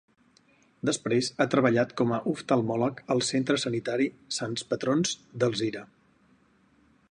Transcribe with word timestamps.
Després 0.89 1.27
ha 1.37 1.45
treballat 1.55 1.93
com 2.01 2.13
a 2.15 2.19
oftalmòleg 2.31 3.03
del 3.11 3.21
Centre 3.29 3.59
Sanitari 3.67 4.09
Sants 4.41 4.65
Patrons 4.73 5.15
d'Alzira. 5.43 5.85